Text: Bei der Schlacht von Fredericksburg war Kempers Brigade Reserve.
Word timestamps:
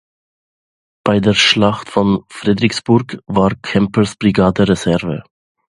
Bei 1.05 1.19
der 1.19 1.35
Schlacht 1.35 1.87
von 1.87 2.23
Fredericksburg 2.27 3.19
war 3.27 3.53
Kempers 3.61 4.15
Brigade 4.15 4.67
Reserve. 4.67 5.21